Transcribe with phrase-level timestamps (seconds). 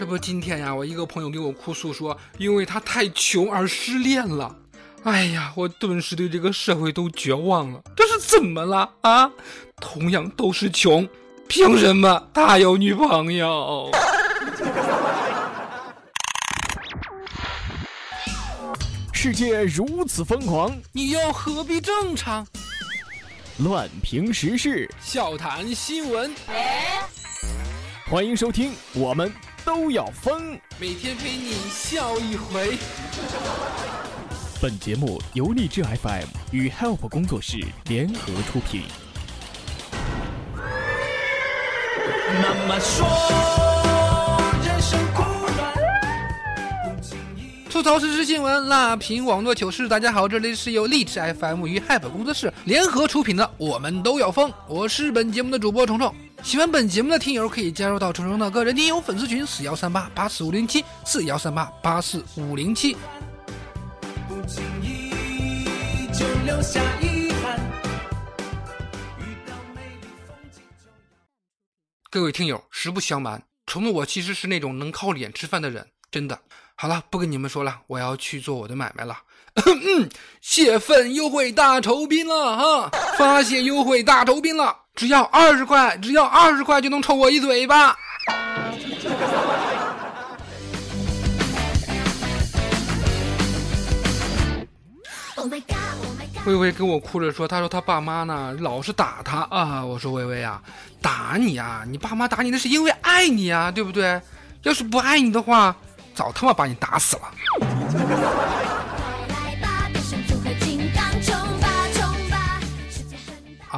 [0.00, 4.56] 这不今天呀，我一个朋友给我哭诉说，因为他太穷而失恋了。
[5.02, 7.82] 哎呀，我顿时对这个社会都绝望了。
[7.94, 9.30] 这是怎么了啊？
[9.78, 11.06] 同样都是穷，
[11.46, 13.90] 凭什么他有女朋友？
[19.12, 22.46] 世界如此疯狂，你又何必正常？
[23.58, 26.34] 乱评时事，笑谈新闻，
[28.08, 29.30] 欢迎收听，我们
[29.70, 30.58] 都要疯。
[30.80, 32.76] 每天陪你笑一回。
[34.60, 38.82] 本节目由荔枝 FM 与 Help 工作室联合出品。
[42.42, 43.06] 妈妈说，
[44.64, 45.22] 人生苦
[45.56, 45.72] 短。
[47.70, 49.88] 吐槽时事新闻，辣评网络糗事。
[49.88, 56.12] 大家好，这里是由荔枝 FM 与 Hype 工作室联合出品的《我们都要疯》，我是本节目的主播虫虫。
[56.42, 62.96] 喜欢本节目的听友可以加入到虫虫的个人听友粉丝群四幺三八八四五零七四幺三八八四五零七。
[72.10, 76.36] 各位听友，实不相瞒，虫虫我其实是那种能靠脸吃饭的人，真的。
[76.74, 79.16] 好了，不跟你们说了，我要去做我的买卖了。
[79.54, 80.08] 嗯，
[80.40, 82.90] 泄愤优惠大酬宾了哈！
[83.18, 87.96] 发泄优惠大酬宾了，只要二十块，只要二十块就能抽我一嘴巴。
[96.44, 100.60] 微微跟我哭着说：“她说她爸妈呢老是打她啊。”我说：“微微啊，
[101.00, 104.20] 打你啊，你爸妈打你那是因为爱你啊，对不对？
[104.64, 105.74] 要是不爱你的话，
[106.14, 107.22] 早他妈把你打死了。”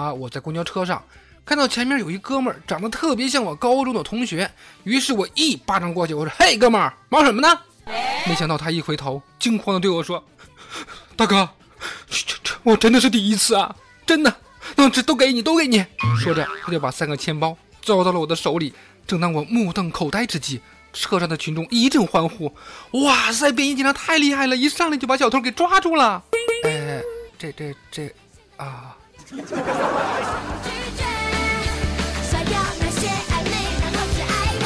[0.03, 1.01] 啊，我在公交车上
[1.45, 4.51] 看到前面有一哥们儿长得特别像我高中的同学，
[4.83, 7.61] 于是我一巴掌过去，我说：“嘿，哥们儿，忙什么呢？”
[8.27, 10.25] 没想到他一回头，惊慌的对我说
[11.17, 11.49] ：“大哥，
[12.09, 13.75] 这这，我真的是第一次啊，
[14.05, 14.35] 真的，
[14.77, 15.85] 那这都给你，都给你。”
[16.19, 18.73] 说着，他就把三个钱包交到了我的手里。
[19.07, 20.61] 正当我目瞪口呆之际，
[20.93, 22.53] 车上的群众一阵欢呼
[23.03, 26.23] ：“哇塞，便衣警察太厉害了，一上来就把小偷给抓住了！”
[26.65, 27.03] 哎，
[27.37, 28.15] 这这这，
[28.57, 28.97] 啊。
[29.33, 31.05] 拒绝，
[32.31, 33.51] 甩掉那些暧昧，
[33.81, 34.65] 然后只爱我。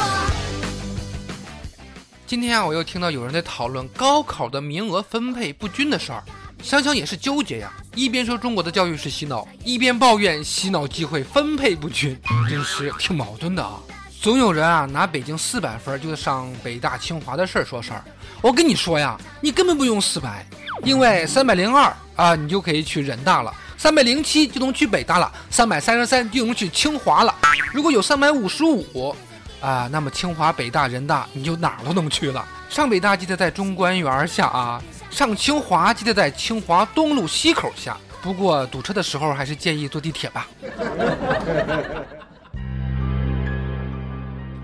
[2.26, 6.24] 今天啊，我又听到有人在讨论高考的名额分配不均的事儿，
[6.64, 7.72] 想想也是纠结呀。
[7.94, 12.18] 一边说中国的教育是洗脑，一边抱怨洗脑机会分配不均，
[12.50, 13.78] 真是挺矛盾的啊。
[14.20, 18.02] 总有人啊拿北京四百分就上北大清华的事儿说事儿。
[18.42, 20.44] 我跟你说呀，你根本不用四百，
[20.82, 23.52] 因为三百零二啊，你就可以去人大了；
[23.86, 27.32] 三百零七就能去北大了；三百三十三就能去清华了。
[27.72, 29.14] 如果有三百五十五。
[29.60, 32.44] 啊，那么清华、北大、人大你就哪儿都能去了。
[32.68, 37.96] 上北大记得在中关园下啊，上清华记得在清华东路西口下。
[38.20, 40.48] 不过堵车的时候还是建议坐地铁吧。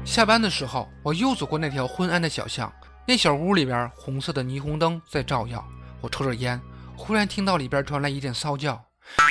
[0.04, 2.72] 下班的时候，我又走过那条昏暗的小巷，
[3.06, 5.64] 那小屋里边红色的霓虹灯在照耀。
[6.00, 6.60] 我抽着烟，
[6.96, 8.82] 忽然听到里边传来一阵骚叫：“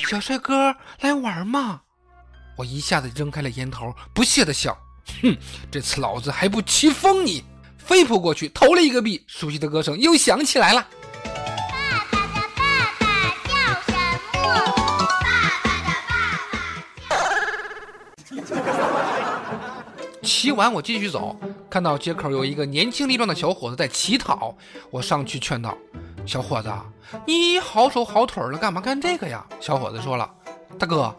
[0.10, 1.82] 小帅哥，来玩嘛！”
[2.58, 4.78] 我一下子扔开了烟头，不屑地笑。
[5.24, 5.36] 哼，
[5.72, 7.44] 这次老子还不骑疯你！
[7.78, 10.88] 飞扑过去，投了一个币，熟悉的歌声又响起来了。
[11.24, 12.62] 爸爸的爸
[13.00, 13.10] 爸
[13.48, 13.92] 叫什
[14.32, 14.46] 么？
[15.20, 15.34] 爸
[15.64, 15.74] 爸
[18.30, 18.62] 的爸
[19.42, 20.22] 爸。
[20.22, 21.36] 骑完我继续走，
[21.70, 24.56] 看到街口有一个年轻力壮的小伙子在乞讨，
[24.92, 25.76] 我上去劝道
[26.26, 26.72] ：“小伙子，
[27.26, 30.30] 你好手好腿儿了，干嘛干这个呀？”小伙子说了
[30.80, 31.14] ：“大哥。”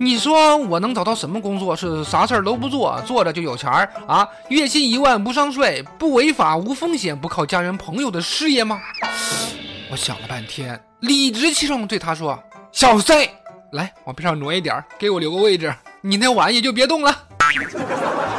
[0.00, 4.28] 你说我能找到什么工作是啥事儿都不做，坐着就有钱儿啊？
[4.48, 8.80] 月薪一万不上税，不违法无风险，不靠家人朋友的事业吗？
[9.90, 13.28] 我想了半天，理直气壮对他说：“小 C，
[13.72, 15.74] 来往边上挪一点，给我留个位置。
[16.00, 17.12] 你那碗也就别动了。”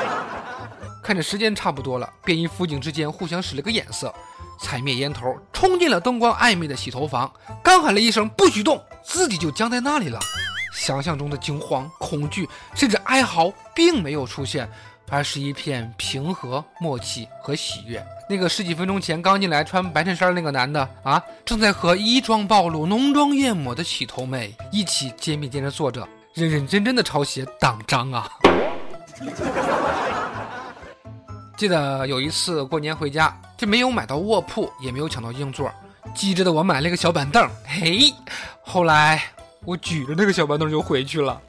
[1.04, 4.14] 看着时间差不多了，便衣辅警之间互相使了个眼色，
[4.62, 7.32] 踩灭烟头，冲进了灯光暧昧的洗头房。
[7.64, 10.20] 刚喊了一声“不许动”，自己就僵在那里了。
[10.74, 14.70] 想象中的惊慌、恐惧，甚至哀嚎，并没有出现，
[15.10, 18.06] 而是一片平和、默契和喜悦。
[18.30, 28.30] 那个十几分钟前刚进来穿白衬衫那个男的啊，正在和衣装暴露、浓妆艳抹的洗头妹一起肩并肩着坐着，认认真真的抄写党章啊！
[31.60, 35.70] 记得有一次过年回家，这没有买到卧铺，也没有抢到硬座，
[36.16, 38.14] 机智的我买了个小板凳，嘿，
[38.62, 39.22] 后来。
[39.66, 41.40] 我举着那个小板凳就回去了。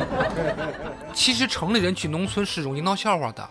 [1.14, 3.48] 其实城里人去农村是容易闹笑话的。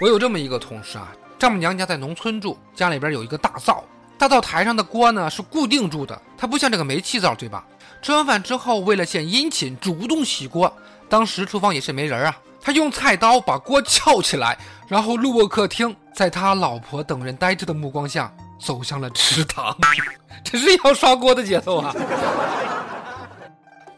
[0.00, 3.84] 我有这么一个同事啊，丈母娘家在农村住，家里边有一个大灶，
[4.18, 7.64] 大灶台上的锅呢是固定住的，它不像这个煤气灶，对吧？
[8.02, 10.76] 吃完饭之后，为了献殷勤，主动洗锅。
[11.08, 12.36] 当时厨房也是没人啊，
[12.66, 14.58] 他用菜刀把锅撬起来，
[14.88, 18.28] 然后路过客厅，在他老婆等人呆滞的目光下，
[18.58, 19.72] 走向了池塘。
[20.42, 21.94] 这是要刷锅的节奏啊！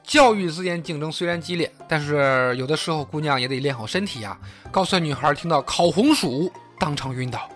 [0.02, 4.36] 教育之间竞争虽然激烈，但是有的时候姑娘也得练好身体呀、
[4.70, 7.48] 高三女孩听到烤红薯，当场晕倒。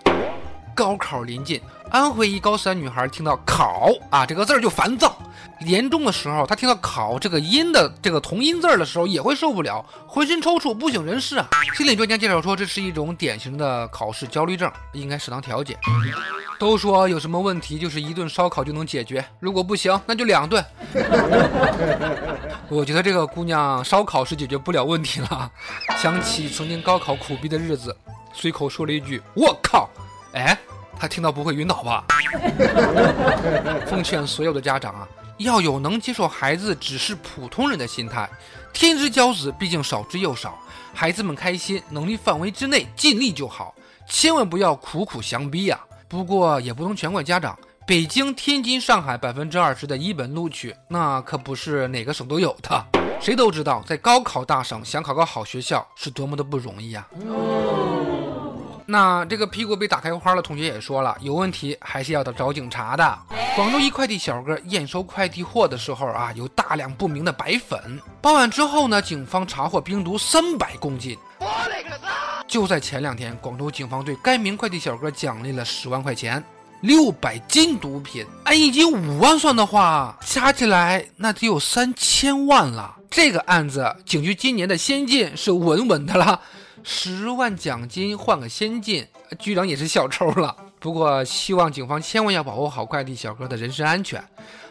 [0.75, 5.15] 高考临近，安徽一高三女孩听到“考”啊这个字儿就烦躁。
[5.61, 11.47] 严重的时候，她听到“考”这个音的这个同音字儿的时候，也会受不了，浑身抽搐，不省人事啊。
[11.75, 15.77] 心理专家介绍说，这是一种典型的考试焦虑症，应该适当调节。
[16.59, 20.63] 都说有什么问题就是一顿烧烤就能解决，如果不行，那就两顿。
[22.69, 25.51] 我觉得这个姑娘烧烤是解决不了问题了。
[25.97, 27.95] 想起曾经高考苦逼的日子，
[28.33, 29.89] 随口说了一句“我靠”，
[30.33, 30.57] 哎，
[30.99, 32.03] 他听到不会晕倒吧？
[33.87, 35.07] 奉劝所有的家长啊，
[35.37, 38.29] 要有能接受孩子只是普通人的心态。
[38.73, 40.57] 天之骄子毕竟少之又少，
[40.93, 43.75] 孩子们开心，能力范围之内尽力就好，
[44.07, 47.57] 千万不要苦苦相逼呀、不过也不能全怪家长。
[47.85, 52.85] 北京、天津、上海百分之二十的一本录取，那可不是哪个省都有的。
[53.19, 57.07] 谁都知道，在高考大省想考个好学校是多么的不容易啊、
[58.85, 63.19] 那这个屁股被打开花了同学也说了，有问题还是要找警察的。
[63.55, 67.79] 广州一快递小哥验收快递货的时候啊，有大量不明的白粉。
[68.21, 71.17] 报案之后呢，警方查获冰毒三百公斤。
[72.47, 76.43] 就在前两天，广州警方对该名快递小哥奖励了十万块钱，
[76.81, 82.95] 六百斤毒品，按一斤五万算的话，加起来那得有三千万了。
[83.09, 86.39] 这个案子，警局今年的先进是稳稳的了，
[86.83, 89.07] 十万奖金换个先进，
[89.39, 90.55] 局长也是小抽了。
[90.79, 94.23] 不过，希望警方千万要保护好快递小哥的人身安全。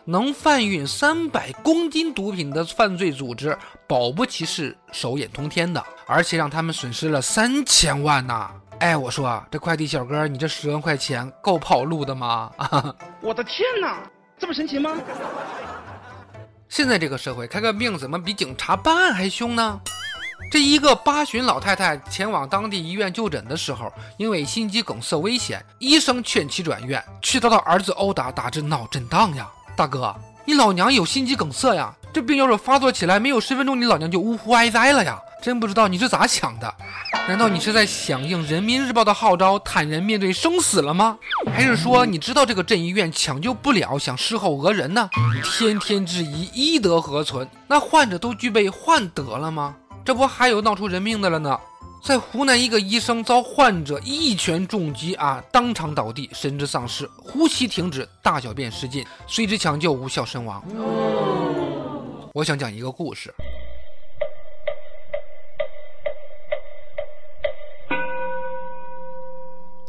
[0.04, 3.56] 能贩运三百公斤毒品的犯罪组织，
[3.86, 8.50] 保不齐是手眼通天的，而且让他们损失了三千万呐、
[8.80, 12.50] 哎，我说这快递小哥，你这十万块钱够跑路的吗？
[12.56, 12.94] 啊！
[13.22, 14.02] 我的天哪，
[14.38, 14.92] 这么神奇吗？
[16.68, 19.80] 现在这个社会，开个病怎么比警察办案还凶呢？
[20.50, 29.48] 这一个八旬老太太前往当地医院就诊的时候，因为心肌梗塞危险，医生劝其转院，却遭到儿子殴打，导致脑震荡呀！
[29.74, 31.94] 大哥，你老娘有心肌梗塞呀！
[32.12, 35.18] 这病要是发作起来，没有十分钟，你老娘就呜呼哀哉了呀！
[35.42, 36.74] 真不知道你是咋想的？
[37.26, 41.16] 难道你是在响应人民日报的号召，坦然面对生死了吗？
[41.52, 45.08] 还是说你知道这个镇医院抢救不了，想事后讹人呢？
[45.42, 47.48] 天天质疑医德何存？
[47.66, 49.74] 那患者都具备患德了吗？
[50.04, 51.58] 这不还有闹出人命的了呢？
[52.02, 60.60] 在湖南，一个医生遭患者一拳重击啊，当场倒地，神志丧失，呼吸停止，大小便失禁，随之抢救无效身亡。
[62.32, 63.32] 我想讲一个故事。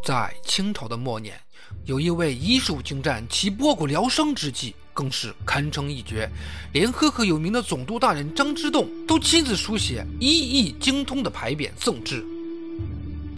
[0.03, 1.39] 在清朝的末年，
[1.85, 6.29] 有一位医术精湛、其拨骨疗生之技更是堪称一绝，
[6.71, 12.23] 连赫赫有名的总督大人张之洞都亲自书写医艺精通的牌匾赠之。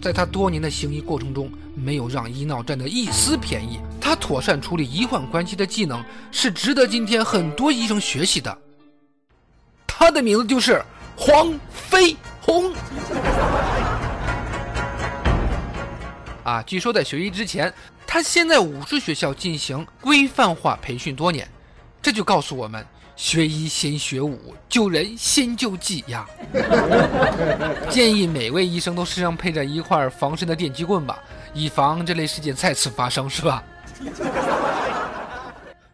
[0.00, 3.80] 在他多年的行医过程中，没有让医闹占得一丝便宜。
[4.00, 8.56] 他妥善处理医患关系的技能是值得今天很多医生学习的。
[9.86, 10.80] 他的名字就是
[11.16, 12.72] 黄飞鸿。
[16.44, 17.72] 啊，据说在学医之前，
[18.06, 21.50] 他先在武术学校进行规范化培训多年，
[22.06, 22.86] 这就告诉我们：
[23.16, 26.24] 学医先学武，救人先救己呀。
[27.90, 31.18] 建议每位医生都身上配着一块防身的电击棍吧，
[31.52, 33.60] 以防这类事件再次发生，是吧？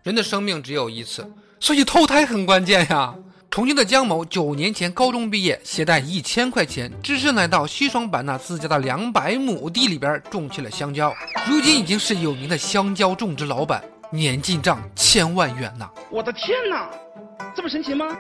[0.03, 1.27] 人的生命只有一次，
[1.59, 3.15] 所以投胎很关键呀。
[3.51, 11.15] 重庆的江某九年前高中毕业，携带一千块钱，只身来到西双版纳自家的两百亩地里边种起了香蕉，
[11.49, 15.89] 如今已经是有名的香蕉种植老板，年进账千万元呐！
[16.11, 16.87] 我的天哪，
[17.57, 18.15] 这么神奇吗？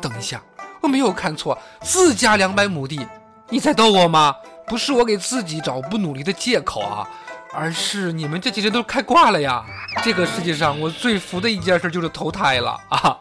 [0.00, 0.42] 等一下，
[0.80, 3.06] 我没有看错，自家两百亩地，
[3.48, 4.34] 你在逗我吗？
[4.66, 7.08] 不是我给自己找不努力的借口啊，
[7.52, 9.64] 而是你们这几人都开挂了呀！
[10.02, 13.16] 这个世界上我最服的一件事就是投胎了啊！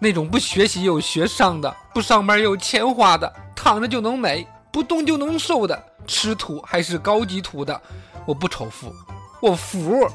[0.00, 7.80] 那种不学习又有学上的，不上班又有钱花的，躺着就能美，不动就能瘦的，吃土还是高级土的，
[8.26, 8.92] 我不仇富，
[9.40, 10.08] 我服。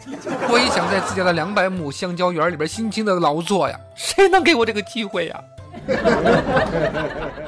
[0.50, 5.44] 我也想在自家的两百亩香蕉园里边辛勤的劳作呀，谁能给我这个机会呀？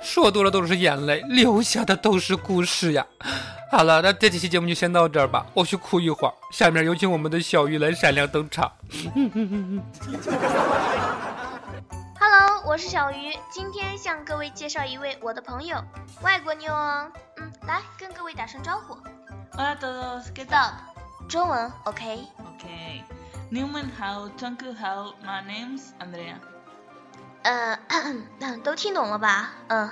[0.00, 3.04] 说多了都是眼泪，流下的都是故事呀。
[3.70, 6.32] 好了，那这期节目就先到这儿吧，我去哭一会儿。
[6.52, 8.72] 下面有请我们的小鱼来闪亮登场。
[12.18, 15.76] Hello，我是小鱼，今天向各位介绍一位我的朋友，
[16.22, 17.06] 外国妞哦。
[17.36, 18.96] 嗯，来跟各位打声招呼。
[19.56, 20.46] Hola a todos, ¿qué tal?
[20.46, 20.72] Stop，
[21.28, 22.26] 中文 OK。
[22.56, 23.04] Okay.
[23.50, 26.36] Newman how, Tunku how, my name's Andrea.
[27.42, 27.78] 呃，
[28.64, 29.50] 都听懂了吧？
[29.68, 29.90] 嗯，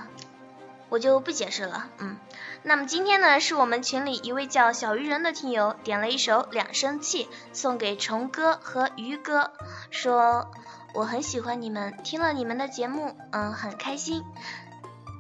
[0.89, 1.89] 我就不解释了。
[1.99, 2.17] 嗯，
[2.63, 9.53] 那么今天呢，是我们群里一位叫小鱼人的听友点了一首《两声气》，送给虫哥和鱼哥，
[9.91, 10.51] 说
[10.95, 14.23] 我很喜欢你们，听了你们的节目，嗯，很开心。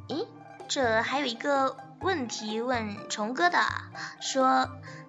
[0.09, 0.27] 咦，
[0.69, 3.59] 这还有一个问题问虫哥的，
[4.21, 4.69] 说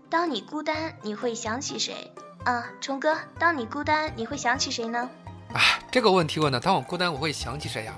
[0.10, 2.12] 当你孤单，你会想起谁？
[2.46, 5.10] 啊，虫哥，当你孤单，你会想起谁呢？
[5.54, 5.60] 啊，
[5.92, 7.94] 这个问题问的，当我孤单，我会想起谁呀？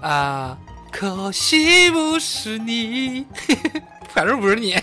[0.00, 0.58] 啊，
[0.90, 3.26] 可惜不是你，
[4.08, 4.74] 反正不是你。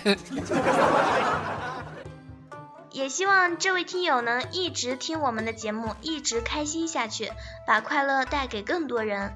[2.92, 7.32] 也希望这位听友能一直听我们的节目，一直开心下去，
[7.66, 9.32] 把快乐带给更多人。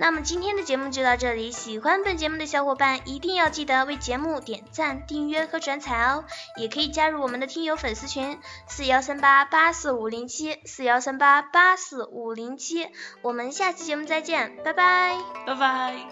[0.00, 6.24] 那么今天的节目就到这里，喜欢本节目的小伙伴一定要记得为节目点赞、订阅和转采哦，
[6.56, 12.88] 也可以加入我们的听友粉丝群四幺三八八四五零七四幺三八八四五零七，
[13.20, 15.18] 我们下期节目再见，拜拜。
[15.46, 16.06] Bye bye.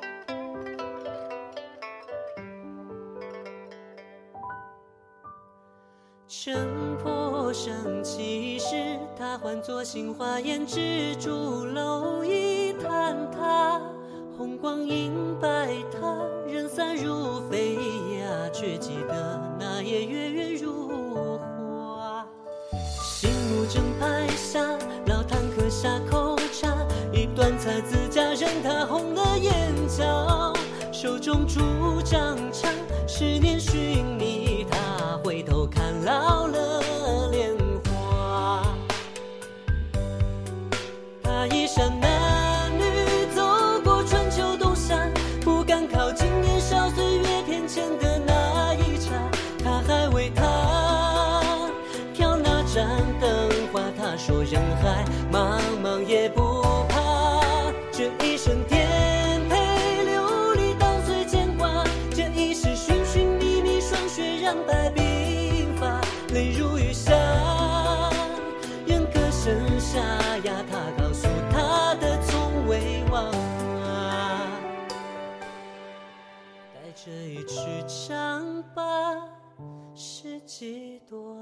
[6.29, 13.81] 尘破生起时，他换作杏花胭脂烛楼一坍塌，
[14.37, 16.15] 红光映白塔，
[16.47, 17.75] 人散如飞
[18.19, 22.27] 呀，却记得那夜月圆如花。
[23.03, 24.61] 醒目正拍下，
[25.07, 26.69] 老坦克下口茶，
[27.13, 29.53] 一段菜子佳人，他红了眼
[29.89, 30.53] 角，
[30.93, 31.61] 手中竹
[32.05, 32.69] 杖茶，
[33.07, 36.81] 十年寻觅他，回头看老了
[37.31, 38.63] 莲花。
[41.23, 41.91] 他衣衫
[64.49, 66.01] 苍白鬓发，
[66.33, 67.13] 泪如雨下。
[68.87, 70.01] 人歌声沙
[70.39, 73.27] 哑，他告诉他的从未忘
[73.83, 74.49] 啊。
[76.73, 78.83] 带着一曲唱罢，
[79.95, 81.37] 世纪多